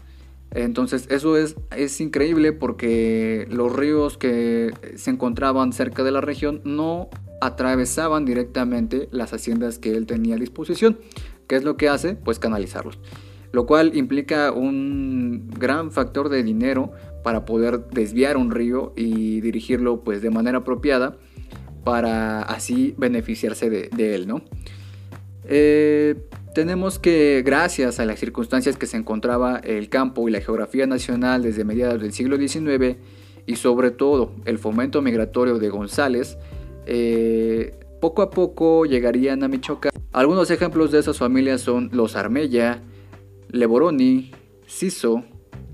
Entonces 0.52 1.06
eso 1.10 1.36
es, 1.36 1.56
es 1.76 2.00
increíble 2.00 2.52
porque 2.52 3.46
los 3.50 3.74
ríos 3.74 4.16
que 4.16 4.72
se 4.96 5.10
encontraban 5.10 5.72
cerca 5.72 6.02
de 6.02 6.12
la 6.12 6.20
región 6.20 6.62
no 6.64 7.08
atravesaban 7.40 8.24
directamente 8.24 9.08
las 9.10 9.32
haciendas 9.32 9.78
que 9.78 9.94
él 9.96 10.06
tenía 10.06 10.36
a 10.36 10.38
disposición. 10.38 10.98
¿Qué 11.46 11.56
es 11.56 11.64
lo 11.64 11.76
que 11.76 11.88
hace? 11.88 12.14
Pues 12.14 12.38
canalizarlos 12.38 12.98
lo 13.52 13.66
cual 13.66 13.96
implica 13.96 14.52
un 14.52 15.48
gran 15.50 15.92
factor 15.92 16.28
de 16.28 16.42
dinero 16.42 16.92
para 17.22 17.44
poder 17.44 17.86
desviar 17.88 18.36
un 18.36 18.50
río 18.50 18.92
y 18.96 19.40
dirigirlo 19.40 20.04
pues 20.04 20.22
de 20.22 20.30
manera 20.30 20.58
apropiada 20.58 21.16
para 21.84 22.42
así 22.42 22.94
beneficiarse 22.98 23.70
de, 23.70 24.14
él, 24.14 24.26
¿no? 24.26 24.42
Eh, 25.44 26.16
tenemos 26.54 26.98
que 26.98 27.42
gracias 27.44 28.00
a 28.00 28.04
las 28.04 28.18
circunstancias 28.18 28.76
que 28.76 28.86
se 28.86 28.96
encontraba 28.96 29.58
el 29.58 29.88
campo 29.88 30.28
y 30.28 30.32
la 30.32 30.40
geografía 30.40 30.86
nacional 30.86 31.42
desde 31.42 31.64
mediados 31.64 32.00
del 32.00 32.12
siglo 32.12 32.36
XIX 32.36 32.96
y 33.46 33.56
sobre 33.56 33.90
todo 33.90 34.32
el 34.44 34.58
fomento 34.58 35.02
migratorio 35.02 35.58
de 35.58 35.68
González, 35.68 36.38
eh, 36.86 37.78
poco 38.00 38.22
a 38.22 38.30
poco 38.30 38.84
llegarían 38.86 39.42
a 39.42 39.48
Michoacán. 39.48 39.92
Algunos 40.12 40.50
ejemplos 40.50 40.90
de 40.90 40.98
esas 40.98 41.18
familias 41.18 41.60
son 41.60 41.90
los 41.92 42.16
Armella, 42.16 42.82
Leboroni, 43.50 44.30
Siso, 44.66 45.24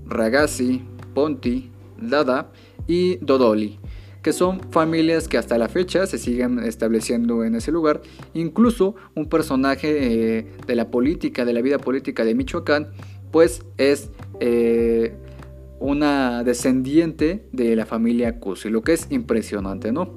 Ragazzi, 0.05 0.81
Ponti, 1.13 1.71
Dada 1.99 2.51
y 2.87 3.17
Dodoli, 3.17 3.79
que 4.21 4.33
son 4.33 4.59
familias 4.71 5.27
que 5.27 5.37
hasta 5.37 5.57
la 5.57 5.69
fecha 5.69 6.05
se 6.07 6.17
siguen 6.17 6.59
estableciendo 6.59 7.43
en 7.43 7.55
ese 7.55 7.71
lugar. 7.71 8.01
Incluso 8.33 8.95
un 9.15 9.29
personaje 9.29 10.37
eh, 10.37 10.47
de 10.65 10.75
la 10.75 10.89
política, 10.89 11.45
de 11.45 11.53
la 11.53 11.61
vida 11.61 11.77
política 11.77 12.23
de 12.23 12.35
Michoacán, 12.35 12.91
pues 13.31 13.63
es 13.77 14.11
eh, 14.39 15.15
una 15.79 16.43
descendiente 16.43 17.47
de 17.51 17.75
la 17.75 17.85
familia 17.85 18.39
Cusi, 18.39 18.69
lo 18.69 18.83
que 18.83 18.93
es 18.93 19.07
impresionante, 19.09 19.91
¿no? 19.91 20.15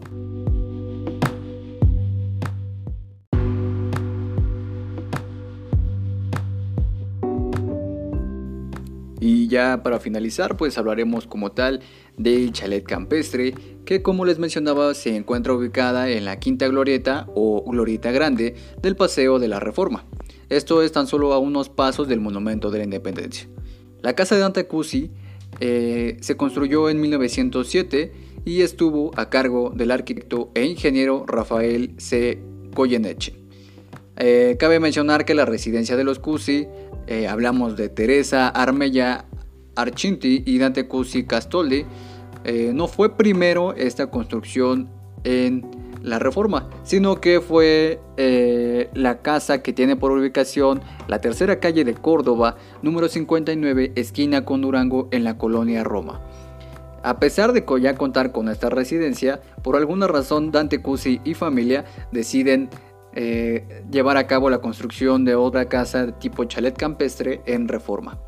Y 9.21 9.49
ya 9.49 9.83
para 9.83 9.99
finalizar, 9.99 10.57
pues 10.57 10.77
hablaremos 10.77 11.27
como 11.27 11.53
tal 11.53 11.81
del 12.17 12.53
chalet 12.53 12.85
campestre, 12.85 13.55
que 13.85 14.03
como 14.03 14.25
les 14.25 14.39
mencionaba 14.39 14.93
se 14.95 15.17
encuentra 15.17 15.55
ubicada 15.55 16.11
en 16.11 16.25
la 16.25 16.39
quinta 16.39 16.69
glorieta 16.69 17.27
o 17.35 17.65
glorieta 17.71 18.11
grande 18.11 18.55
del 18.83 18.97
Paseo 18.97 19.39
de 19.39 19.49
la 19.49 19.61
Reforma. 19.61 20.05
Esto 20.49 20.83
es 20.83 20.93
tan 20.93 21.07
solo 21.07 21.33
a 21.33 21.39
unos 21.39 21.69
pasos 21.69 22.09
del 22.09 22.21
Monumento 22.21 22.71
de 22.71 22.79
la 22.79 22.85
Independencia. 22.85 23.49
La 24.03 24.15
casa 24.15 24.37
de 24.37 24.45
Antecusi 24.45 25.11
eh, 25.61 26.19
se 26.21 26.37
construyó 26.37 26.91
en 26.91 27.01
1907 27.01 28.13
y 28.45 28.61
estuvo 28.61 29.11
a 29.17 29.29
cargo 29.31 29.73
del 29.75 29.91
arquitecto 29.91 30.51
e 30.55 30.65
ingeniero 30.65 31.25
Rafael 31.27 31.95
C. 31.99 32.39
Goyeneche. 32.73 33.35
Eh, 34.19 34.57
cabe 34.59 34.81
mencionar 34.81 35.25
que 35.25 35.35
la 35.35 35.45
residencia 35.45 35.97
de 35.97 36.05
los 36.05 36.19
Cusi 36.19 36.67
eh, 37.07 37.29
hablamos 37.29 37.77
de 37.77 37.89
Teresa 37.89 38.49
Armella 38.49 39.25
Archinti 39.77 40.43
y 40.45 40.59
Dante 40.59 40.89
Cusi 40.89 41.25
Castoldi, 41.25 41.85
eh, 42.45 42.73
no 42.75 42.89
fue 42.89 43.17
primero 43.17 43.75
esta 43.75 44.11
construcción 44.11 44.89
en 45.25 45.69
la 46.03 46.19
reforma, 46.19 46.71
sino 46.85 47.21
que 47.21 47.41
fue 47.41 48.01
eh, 48.17 48.89
la 48.95 49.23
casa 49.23 49.63
que 49.63 49.73
tiene 49.73 49.97
por 49.97 50.13
ubicación 50.13 50.81
la 51.09 51.21
tercera 51.21 51.59
calle 51.59 51.85
de 51.85 51.95
Córdoba, 51.95 52.57
número 52.83 53.09
59, 53.09 53.93
esquina 53.97 54.45
con 54.45 54.63
Durango, 54.63 55.09
en 55.11 55.25
la 55.25 55.37
colonia 55.37 55.83
Roma. 55.83 56.21
A 57.03 57.19
pesar 57.21 57.53
de 57.53 57.65
ya 57.81 57.95
contar 57.95 58.33
con 58.33 58.49
esta 58.49 58.69
residencia, 58.69 59.41
por 59.63 59.77
alguna 59.77 60.07
razón 60.07 60.51
Dante 60.51 60.83
Cusi 60.83 61.21
y 61.25 61.35
familia 61.35 61.85
deciden 62.11 62.69
eh, 63.19 63.83
llevar 63.91 64.19
a 64.19 64.27
cabo 64.27 64.51
la 64.51 64.59
construcción 64.59 65.25
de 65.25 65.35
otra 65.35 65.71
casa 65.71 66.19
tipo 66.19 66.45
chalet 66.45 66.77
campestre 66.77 67.41
en 67.47 67.67
reforma. 67.67 68.21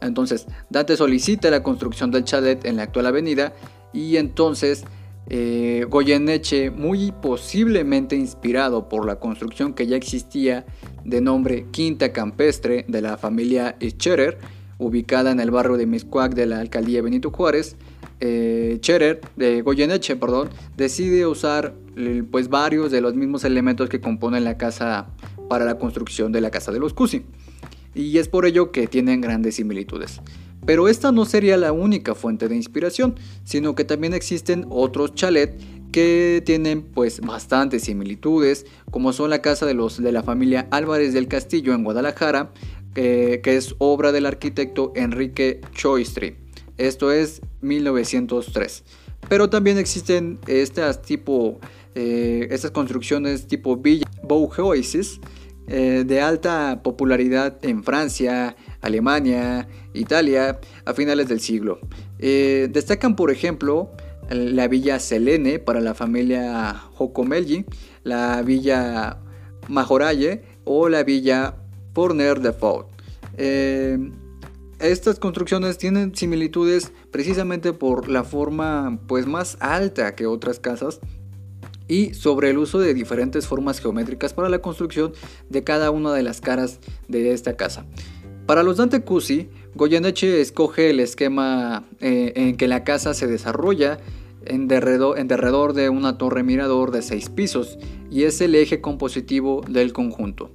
Entonces, 0.00 0.46
Dante 0.70 0.96
solicita 0.96 1.50
la 1.50 1.64
construcción 1.64 2.12
del 2.12 2.22
chalet 2.22 2.64
en 2.64 2.76
la 2.76 2.84
actual 2.84 3.06
avenida 3.06 3.54
y 3.92 4.18
entonces 4.18 4.84
eh, 5.28 5.84
Goyeneche, 5.90 6.70
muy 6.70 7.10
posiblemente 7.10 8.14
inspirado 8.14 8.88
por 8.88 9.04
la 9.04 9.16
construcción 9.16 9.74
que 9.74 9.88
ya 9.88 9.96
existía 9.96 10.64
de 11.04 11.20
nombre 11.20 11.66
Quinta 11.72 12.12
Campestre 12.12 12.84
de 12.86 13.02
la 13.02 13.16
familia 13.16 13.76
Scherer, 13.82 14.38
ubicada 14.78 15.32
en 15.32 15.40
el 15.40 15.50
barrio 15.50 15.76
de 15.76 15.86
Miscuac 15.86 16.34
de 16.34 16.46
la 16.46 16.60
alcaldía 16.60 17.02
Benito 17.02 17.32
Juárez, 17.32 17.74
eh, 18.20 18.78
de 19.36 19.62
Goyeneche, 19.62 20.14
perdón, 20.14 20.50
decide 20.76 21.26
usar 21.26 21.74
pues 22.30 22.48
varios 22.48 22.90
de 22.90 23.00
los 23.00 23.14
mismos 23.14 23.44
elementos 23.44 23.88
que 23.88 24.00
componen 24.00 24.44
la 24.44 24.58
casa 24.58 25.08
para 25.48 25.64
la 25.64 25.78
construcción 25.78 26.32
de 26.32 26.40
la 26.40 26.50
casa 26.50 26.72
de 26.72 26.78
los 26.78 26.92
Cusi. 26.92 27.24
Y 27.94 28.18
es 28.18 28.28
por 28.28 28.44
ello 28.44 28.72
que 28.72 28.86
tienen 28.86 29.20
grandes 29.20 29.56
similitudes. 29.56 30.20
Pero 30.66 30.88
esta 30.88 31.12
no 31.12 31.24
sería 31.24 31.56
la 31.56 31.72
única 31.72 32.14
fuente 32.14 32.48
de 32.48 32.56
inspiración, 32.56 33.14
sino 33.44 33.74
que 33.74 33.84
también 33.84 34.14
existen 34.14 34.66
otros 34.68 35.14
chalets 35.14 35.64
que 35.92 36.42
tienen 36.44 36.82
pues 36.82 37.20
bastantes 37.20 37.84
similitudes, 37.84 38.66
como 38.90 39.12
son 39.12 39.30
la 39.30 39.40
casa 39.40 39.64
de, 39.64 39.74
los, 39.74 40.02
de 40.02 40.12
la 40.12 40.22
familia 40.22 40.68
Álvarez 40.70 41.14
del 41.14 41.28
Castillo 41.28 41.72
en 41.72 41.84
Guadalajara, 41.84 42.52
que 42.92 43.40
es 43.44 43.74
obra 43.78 44.12
del 44.12 44.26
arquitecto 44.26 44.92
Enrique 44.96 45.60
Choistri. 45.72 46.36
Esto 46.76 47.12
es 47.12 47.40
1903. 47.62 48.84
Pero 49.28 49.50
también 49.50 49.78
existen 49.78 50.38
estas 50.46 51.02
tipo 51.02 51.58
eh, 51.96 52.48
estas 52.50 52.70
construcciones 52.70 53.46
tipo 53.46 53.76
Villa 53.76 54.06
Baugeoisis 54.22 55.18
eh, 55.68 56.04
de 56.06 56.20
alta 56.20 56.80
popularidad 56.84 57.58
en 57.62 57.82
Francia, 57.82 58.54
Alemania, 58.82 59.66
Italia 59.94 60.60
a 60.84 60.94
finales 60.94 61.28
del 61.28 61.40
siglo. 61.40 61.80
Eh, 62.20 62.68
destacan 62.70 63.16
por 63.16 63.32
ejemplo 63.32 63.90
la 64.30 64.68
villa 64.68 65.00
Selene 65.00 65.58
para 65.58 65.80
la 65.80 65.94
familia 65.94 66.74
Jocomelli, 66.94 67.64
la 68.04 68.42
villa 68.42 69.18
Majoralle 69.68 70.42
o 70.64 70.88
la 70.88 71.02
villa 71.02 71.56
Forner 71.94 72.40
de 72.40 72.52
Fault. 72.52 72.86
Eh, 73.36 73.98
estas 74.78 75.18
construcciones 75.18 75.78
tienen 75.78 76.14
similitudes 76.14 76.92
precisamente 77.10 77.72
por 77.72 78.08
la 78.08 78.22
forma 78.22 79.00
pues 79.08 79.26
más 79.26 79.56
alta 79.60 80.14
que 80.14 80.26
otras 80.26 80.60
casas 80.60 81.00
y 81.88 82.14
sobre 82.14 82.50
el 82.50 82.58
uso 82.58 82.78
de 82.78 82.94
diferentes 82.94 83.46
formas 83.46 83.80
geométricas 83.80 84.32
para 84.32 84.48
la 84.48 84.60
construcción 84.60 85.12
de 85.48 85.62
cada 85.62 85.90
una 85.90 86.12
de 86.12 86.22
las 86.22 86.40
caras 86.40 86.80
de 87.08 87.32
esta 87.32 87.56
casa. 87.56 87.86
Para 88.46 88.62
los 88.62 88.76
Dante 88.76 89.00
Cusi, 89.00 89.48
Goyeneche 89.74 90.40
escoge 90.40 90.90
el 90.90 91.00
esquema 91.00 91.84
eh, 92.00 92.32
en 92.36 92.56
que 92.56 92.68
la 92.68 92.84
casa 92.84 93.12
se 93.12 93.26
desarrolla 93.26 93.98
en 94.44 94.68
derredor, 94.68 95.72
de 95.72 95.88
una 95.88 96.18
torre 96.18 96.44
mirador 96.44 96.92
de 96.92 97.02
seis 97.02 97.28
pisos 97.28 97.78
y 98.10 98.22
es 98.22 98.40
el 98.40 98.54
eje 98.54 98.80
compositivo 98.80 99.62
del 99.68 99.92
conjunto. 99.92 100.50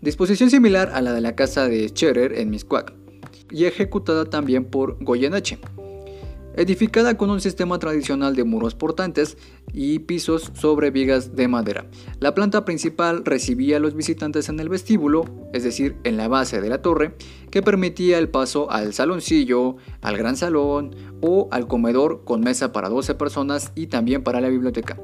Disposición 0.00 0.50
similar 0.50 0.90
a 0.94 1.00
la 1.00 1.12
de 1.12 1.20
la 1.20 1.34
casa 1.34 1.68
de 1.68 1.88
Scherer 1.88 2.38
en 2.38 2.50
Miscuac 2.50 2.92
y 3.50 3.64
ejecutada 3.64 4.26
también 4.26 4.64
por 4.64 5.02
Goyeneche 5.02 5.58
edificada 6.56 7.16
con 7.16 7.30
un 7.30 7.40
sistema 7.40 7.78
tradicional 7.78 8.34
de 8.34 8.44
muros 8.44 8.74
portantes 8.74 9.36
y 9.72 10.00
pisos 10.00 10.52
sobre 10.54 10.90
vigas 10.90 11.36
de 11.36 11.48
madera. 11.48 11.86
La 12.20 12.34
planta 12.34 12.64
principal 12.64 13.24
recibía 13.24 13.76
a 13.76 13.80
los 13.80 13.94
visitantes 13.94 14.48
en 14.48 14.60
el 14.60 14.68
vestíbulo, 14.68 15.24
es 15.52 15.64
decir, 15.64 15.96
en 16.04 16.16
la 16.16 16.28
base 16.28 16.60
de 16.60 16.68
la 16.68 16.82
torre, 16.82 17.14
que 17.50 17.62
permitía 17.62 18.18
el 18.18 18.28
paso 18.28 18.70
al 18.70 18.92
saloncillo, 18.92 19.76
al 20.00 20.16
gran 20.16 20.36
salón 20.36 20.94
o 21.20 21.48
al 21.50 21.66
comedor 21.66 22.24
con 22.24 22.40
mesa 22.40 22.72
para 22.72 22.88
12 22.88 23.14
personas 23.14 23.72
y 23.74 23.86
también 23.86 24.22
para 24.22 24.40
la 24.40 24.48
biblioteca. 24.48 24.98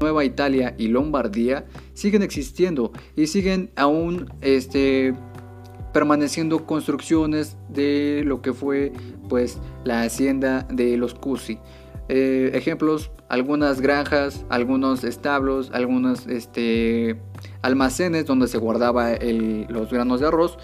Nueva 0.00 0.24
Italia 0.24 0.74
y 0.78 0.88
Lombardía 0.88 1.66
siguen 1.94 2.22
existiendo 2.22 2.92
y 3.16 3.26
siguen 3.26 3.70
aún 3.76 4.32
este, 4.40 5.14
permaneciendo 5.92 6.66
construcciones 6.66 7.56
de 7.68 8.22
lo 8.24 8.42
que 8.42 8.52
fue 8.52 8.92
pues 9.28 9.58
la 9.84 10.02
hacienda 10.02 10.66
de 10.70 10.96
los 10.96 11.14
Cusi. 11.14 11.58
Eh, 12.08 12.52
ejemplos, 12.54 13.10
algunas 13.28 13.80
granjas, 13.80 14.46
algunos 14.48 15.04
establos, 15.04 15.70
algunos 15.74 16.26
este, 16.26 17.20
almacenes 17.60 18.24
donde 18.24 18.48
se 18.48 18.56
guardaba 18.56 19.10
los 19.68 19.90
granos 19.90 20.20
de 20.20 20.26
arroz, 20.26 20.58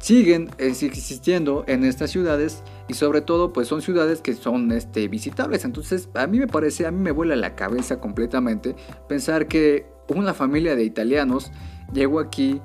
siguen 0.00 0.50
existiendo 0.58 1.62
en 1.68 1.84
estas 1.84 2.10
ciudades 2.10 2.64
y 2.88 2.94
sobre 2.94 3.20
todo 3.20 3.52
pues 3.52 3.68
son 3.68 3.82
ciudades 3.82 4.20
que 4.20 4.34
son 4.34 4.72
este, 4.72 5.06
visitables. 5.06 5.64
Entonces 5.64 6.08
a 6.14 6.26
mí 6.26 6.40
me 6.40 6.48
parece, 6.48 6.86
a 6.86 6.90
mí 6.90 6.98
me 6.98 7.12
vuela 7.12 7.36
la 7.36 7.54
cabeza 7.54 8.00
completamente 8.00 8.74
pensar 9.08 9.46
que 9.46 9.86
una 10.08 10.34
familia 10.34 10.74
de 10.74 10.82
italianos 10.82 11.52
llegó 11.92 12.18
aquí 12.18 12.60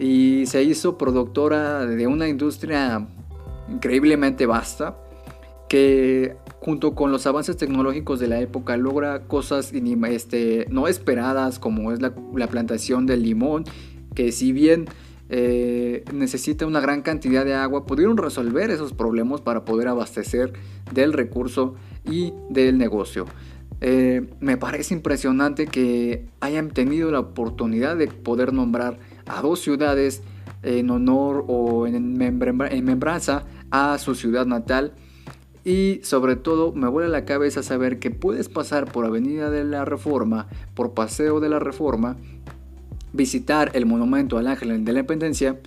y 0.00 0.46
se 0.46 0.62
hizo 0.62 0.96
productora 0.96 1.84
de 1.84 2.06
una 2.06 2.26
industria 2.26 3.06
increíblemente 3.68 4.46
vasta 4.46 4.96
que 5.68 6.36
junto 6.60 6.94
con 6.94 7.12
los 7.12 7.26
avances 7.26 7.56
tecnológicos 7.58 8.18
de 8.18 8.26
la 8.26 8.40
época 8.40 8.76
logra 8.78 9.20
cosas 9.20 9.72
este, 9.72 10.66
no 10.70 10.88
esperadas 10.88 11.58
como 11.58 11.92
es 11.92 12.00
la, 12.00 12.12
plantación 12.48 13.06
del 13.06 13.22
limón 13.22 13.64
que 14.14 14.32
si 14.32 14.52
bien 14.52 14.86
eh, 15.28 16.02
necesita 16.12 16.66
una 16.66 16.80
gran 16.80 17.02
cantidad 17.02 17.44
de 17.44 17.54
agua 17.54 17.84
pudieron 17.84 18.16
resolver 18.16 18.70
esos 18.70 18.94
problemas 18.94 19.42
para 19.42 19.66
poder 19.66 19.88
abastecer 19.88 20.54
del 20.92 21.12
recurso 21.12 21.76
y 22.04 22.32
del 22.48 22.78
negocio. 22.78 23.26
Eh, 23.82 24.28
me 24.40 24.56
parece 24.56 24.94
impresionante 24.94 25.66
que 25.66 26.26
hayan 26.40 26.70
tenido 26.70 27.10
la 27.10 27.20
oportunidad 27.20 27.96
de 27.96 28.08
poder 28.08 28.52
nombrar 28.52 28.98
a 29.30 29.42
dos 29.42 29.60
ciudades 29.60 30.22
en 30.62 30.90
honor 30.90 31.44
o 31.48 31.86
en, 31.86 32.16
membranza 32.16 33.44
a 33.70 33.98
su 33.98 34.14
ciudad 34.14 34.46
natal. 34.46 34.92
Y 35.64 36.00
sobre 36.02 36.36
todo 36.36 36.72
me 36.72 36.88
vuela 36.88 37.08
la 37.08 37.24
cabeza 37.24 37.62
saber 37.62 37.98
que 37.98 38.10
puedes 38.10 38.48
pasar 38.48 38.90
por 38.90 39.04
Avenida 39.04 39.50
de 39.50 39.64
la 39.64 39.84
Reforma, 39.84 40.48
por 40.74 40.94
Paseo 40.94 41.38
de 41.38 41.50
la 41.50 41.58
Reforma, 41.58 42.16
visitar 43.12 43.70
el 43.74 43.84
monumento 43.84 44.38
al 44.38 44.46
Ángel 44.46 44.68
de 44.68 44.92
la 44.92 45.00
Independencia 45.00 45.60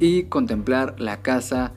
y 0.00 0.24
contemplar 0.24 0.98
la 0.98 1.20
casa 1.20 1.72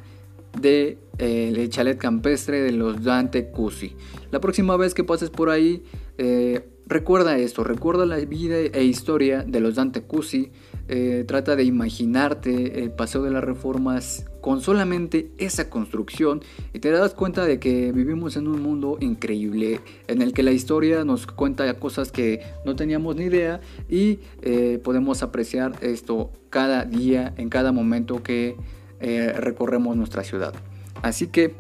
de 0.59 0.97
eh, 1.19 1.67
chalet 1.69 1.97
campestre 1.97 2.61
de 2.61 2.71
los 2.71 3.03
Dante 3.03 3.49
Cusi. 3.49 3.95
La 4.31 4.39
próxima 4.39 4.77
vez 4.77 4.93
que 4.93 5.03
pases 5.03 5.29
por 5.29 5.49
ahí, 5.49 5.83
eh, 6.17 6.67
recuerda 6.85 7.37
esto, 7.37 7.63
recuerda 7.63 8.05
la 8.05 8.17
vida 8.17 8.57
e 8.57 8.83
historia 8.85 9.43
de 9.43 9.59
los 9.59 9.75
Dante 9.75 10.03
Cusi, 10.03 10.51
eh, 10.89 11.25
trata 11.27 11.57
de 11.57 11.65
imaginarte 11.65 12.81
el 12.81 12.91
paseo 12.91 13.21
de 13.21 13.29
las 13.29 13.43
reformas 13.43 14.25
con 14.39 14.61
solamente 14.61 15.29
esa 15.37 15.69
construcción 15.69 16.41
y 16.73 16.79
te 16.79 16.91
das 16.91 17.13
cuenta 17.13 17.43
de 17.43 17.59
que 17.59 17.91
vivimos 17.91 18.37
en 18.37 18.47
un 18.47 18.61
mundo 18.61 18.97
increíble 19.01 19.81
en 20.07 20.21
el 20.21 20.31
que 20.31 20.43
la 20.43 20.51
historia 20.51 21.03
nos 21.03 21.27
cuenta 21.27 21.73
cosas 21.73 22.13
que 22.13 22.41
no 22.63 22.77
teníamos 22.77 23.17
ni 23.17 23.25
idea 23.25 23.59
y 23.89 24.19
eh, 24.41 24.79
podemos 24.81 25.23
apreciar 25.23 25.73
esto 25.81 26.31
cada 26.49 26.85
día, 26.85 27.33
en 27.35 27.49
cada 27.49 27.73
momento 27.73 28.23
que 28.23 28.55
eh, 29.01 29.33
recorremos 29.33 29.97
nuestra 29.97 30.23
ciudad. 30.23 30.53
Así 31.01 31.27
que 31.27 31.53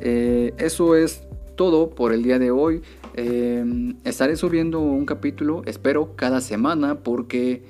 eso 0.00 0.96
es 0.96 1.24
todo 1.54 1.90
por 1.90 2.14
el 2.14 2.22
día 2.22 2.38
de 2.38 2.50
hoy. 2.50 2.80
estaré 4.04 4.36
subiendo 4.36 4.80
un 4.80 5.04
capítulo, 5.04 5.62
espero, 5.66 6.16
cada 6.16 6.40
semana 6.40 7.00
porque 7.00 7.62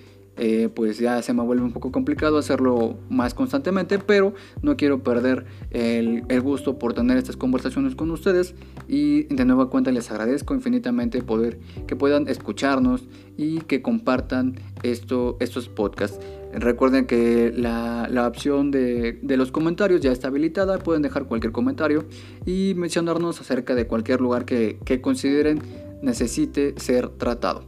eh, 0.43 0.71
pues 0.75 0.99
ya 0.99 1.21
se 1.21 1.35
me 1.35 1.43
vuelve 1.43 1.63
un 1.63 1.73
poco 1.73 1.93
complicado 1.93 2.39
hacerlo 2.39 2.97
más 3.11 3.35
constantemente, 3.35 3.99
pero 3.99 4.33
no 4.63 4.75
quiero 4.75 5.03
perder 5.03 5.45
el, 5.71 6.25
gusto 6.41 6.79
por 6.79 6.95
tener 6.95 7.19
estas 7.19 7.37
conversaciones 7.37 7.95
con 7.95 8.11
ustedes 8.11 8.55
y 8.89 9.25
de 9.25 9.45
nueva 9.45 9.69
cuenta 9.69 9.93
les 9.93 10.11
agradezco 10.11 10.55
infinitamente 10.55 11.21
poder 11.23 11.61
que 11.87 11.95
puedan 11.95 12.27
escucharnos 12.27 13.07
y 13.37 13.61
que 13.61 13.83
compartan 13.83 14.55
esto, 14.83 15.37
estos 15.41 15.69
podcasts. 15.69 16.19
Recuerden 16.55 17.05
que 17.05 17.53
la, 17.55 18.09
opción 18.27 18.71
de, 18.71 19.19
los 19.23 19.53
comentarios 19.53 20.01
ya 20.01 20.11
está 20.11 20.29
habilitada, 20.29 20.79
pueden 20.79 21.03
dejar 21.03 21.27
cualquier 21.27 21.53
comentario 21.53 22.07
y 22.47 22.73
mencionarnos 22.79 23.43
acerca 23.43 23.75
de 23.75 23.87
cualquier 23.87 24.23
lugar 24.23 24.47
que 24.47 25.01
consideren 25.03 25.61
necesite 26.01 26.73
ser 26.79 27.11
tratado. 27.11 27.65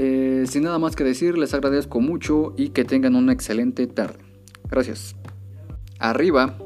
Eh, 0.00 0.44
sin 0.46 0.62
nada 0.62 0.78
más 0.78 0.94
que 0.94 1.02
decir, 1.02 1.36
les 1.36 1.54
agradezco 1.54 2.00
mucho 2.00 2.54
y 2.56 2.68
que 2.68 2.84
tengan 2.84 3.16
una 3.16 3.32
excelente 3.32 3.88
tarde. 3.88 4.20
Gracias. 4.70 5.16
Arriba, 5.98 6.56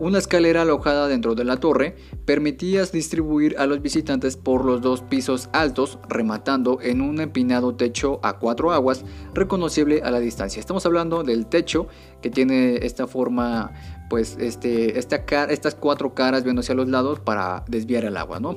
una 0.00 0.18
escalera 0.18 0.62
alojada 0.62 1.06
dentro 1.06 1.36
de 1.36 1.44
la 1.44 1.58
torre 1.58 1.94
permitía 2.24 2.84
distribuir 2.86 3.54
a 3.56 3.66
los 3.66 3.82
visitantes 3.82 4.36
por 4.36 4.64
los 4.64 4.82
dos 4.82 5.02
pisos 5.02 5.48
altos, 5.52 6.00
rematando 6.08 6.80
en 6.82 7.02
un 7.02 7.20
empinado 7.20 7.76
techo 7.76 8.18
a 8.24 8.40
cuatro 8.40 8.72
aguas, 8.72 9.04
reconocible 9.32 10.02
a 10.02 10.10
la 10.10 10.18
distancia. 10.18 10.58
Estamos 10.58 10.84
hablando 10.86 11.22
del 11.22 11.46
techo 11.46 11.86
que 12.20 12.30
tiene 12.30 12.84
esta 12.84 13.06
forma, 13.06 13.74
pues, 14.10 14.38
este, 14.40 14.98
esta 14.98 15.24
estas 15.50 15.76
cuatro 15.76 16.16
caras 16.16 16.42
viendo 16.42 16.62
hacia 16.62 16.74
los 16.74 16.88
lados 16.88 17.20
para 17.20 17.64
desviar 17.68 18.04
el 18.06 18.16
agua, 18.16 18.40
¿no? 18.40 18.56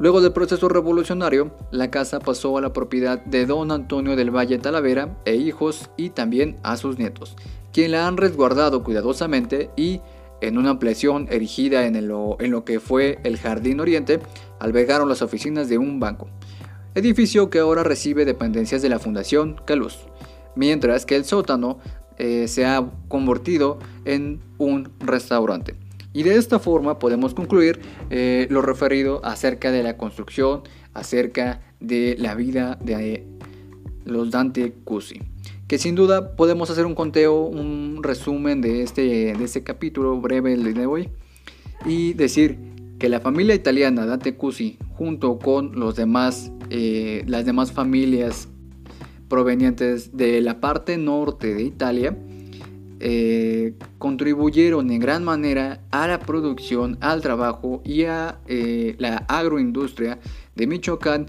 Luego 0.00 0.20
del 0.20 0.32
proceso 0.32 0.68
revolucionario, 0.68 1.52
la 1.70 1.90
casa 1.90 2.18
pasó 2.18 2.58
a 2.58 2.60
la 2.60 2.72
propiedad 2.72 3.24
de 3.24 3.46
don 3.46 3.70
Antonio 3.70 4.16
del 4.16 4.34
Valle 4.34 4.58
Talavera 4.58 5.16
e 5.24 5.36
hijos 5.36 5.88
y 5.96 6.10
también 6.10 6.58
a 6.64 6.76
sus 6.76 6.98
nietos, 6.98 7.36
quien 7.72 7.92
la 7.92 8.08
han 8.08 8.16
resguardado 8.16 8.82
cuidadosamente 8.82 9.70
y, 9.76 10.00
en 10.40 10.58
una 10.58 10.70
ampliación 10.70 11.28
erigida 11.30 11.86
en, 11.86 12.08
lo, 12.08 12.36
que 12.64 12.80
fue 12.80 13.20
el 13.22 13.38
Jardín 13.38 13.78
Oriente, 13.78 14.18
albergaron 14.58 15.08
las 15.08 15.22
oficinas 15.22 15.68
de 15.68 15.78
un 15.78 16.00
banco, 16.00 16.28
edificio 16.96 17.48
que 17.48 17.60
ahora 17.60 17.84
recibe 17.84 18.24
dependencias 18.24 18.82
de 18.82 18.88
la 18.88 18.98
Fundación 18.98 19.60
Caluz, 19.64 20.08
mientras 20.56 21.06
que 21.06 21.14
el 21.14 21.24
sótano 21.24 21.78
eh, 22.18 22.48
se 22.48 22.66
ha 22.66 22.84
convertido 23.06 23.78
en 24.04 24.40
un 24.58 24.90
restaurante. 24.98 25.83
Y 26.14 26.22
de 26.22 26.36
esta 26.36 26.60
forma 26.60 26.98
podemos 27.00 27.34
concluir 27.34 27.80
eh, 28.08 28.46
lo 28.48 28.62
referido 28.62 29.20
acerca 29.24 29.72
de 29.72 29.82
la 29.82 29.98
construcción, 29.98 30.62
acerca 30.94 31.60
de 31.80 32.16
la 32.18 32.36
vida 32.36 32.78
de 32.80 33.26
los 34.04 34.30
Dante 34.30 34.72
Cusi. 34.84 35.20
Que 35.66 35.76
sin 35.76 35.96
duda 35.96 36.36
podemos 36.36 36.70
hacer 36.70 36.86
un 36.86 36.94
conteo, 36.94 37.42
un 37.42 38.00
resumen 38.02 38.60
de 38.60 38.82
este, 38.82 39.34
de 39.34 39.44
este 39.44 39.64
capítulo 39.64 40.20
breve 40.20 40.56
de 40.56 40.86
hoy 40.86 41.08
y 41.84 42.12
decir 42.12 42.58
que 43.00 43.08
la 43.08 43.18
familia 43.18 43.56
italiana 43.56 44.06
Dante 44.06 44.36
Cusi 44.36 44.78
junto 44.96 45.40
con 45.40 45.78
los 45.80 45.96
demás, 45.96 46.52
eh, 46.70 47.24
las 47.26 47.44
demás 47.44 47.72
familias 47.72 48.48
provenientes 49.28 50.16
de 50.16 50.40
la 50.40 50.60
parte 50.60 50.96
norte 50.96 51.54
de 51.54 51.64
Italia 51.64 52.16
eh, 53.00 53.74
contribuyeron 53.98 54.90
en 54.90 55.00
gran 55.00 55.24
manera 55.24 55.80
a 55.90 56.06
la 56.06 56.20
producción, 56.20 56.96
al 57.00 57.20
trabajo 57.20 57.82
y 57.84 58.04
a 58.04 58.40
eh, 58.46 58.94
la 58.98 59.18
agroindustria 59.28 60.18
de 60.54 60.66
Michoacán 60.66 61.26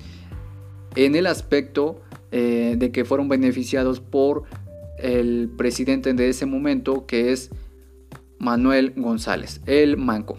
en 0.96 1.16
el 1.16 1.28
aspecto 1.28 2.02
eh, 2.32 2.76
de 2.78 2.92
que 2.92 3.06
fueron 3.06 3.30
beneficiados 3.30 4.00
por 4.00 4.44
el 4.98 5.50
presidente 5.58 6.14
de 6.14 6.30
ese 6.30 6.46
momento 6.46 7.06
que 7.06 7.32
es 7.32 7.50
Manuel 8.40 8.94
González, 8.96 9.62
el 9.66 9.98
Manco. 9.98 10.38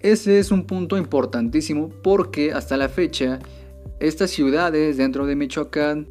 Ese 0.00 0.38
es 0.38 0.50
un 0.50 0.66
punto 0.66 0.98
importantísimo 0.98 1.90
porque 2.02 2.52
hasta 2.52 2.76
la 2.76 2.88
fecha 2.88 3.38
estas 4.00 4.30
ciudades 4.30 4.96
dentro 4.96 5.26
de 5.26 5.34
Michoacán 5.34 6.06